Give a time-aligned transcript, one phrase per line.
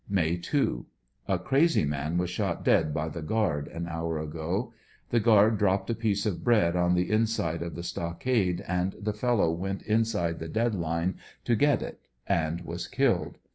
[0.09, 0.85] May 2.—
[1.27, 4.73] A crazy man was shot dead by the guard an hour ago.
[5.11, 9.13] The guard dropped a piece of bread on the inside of the stockade, and the
[9.13, 13.37] fellow went inside the dead line to get it and was killed.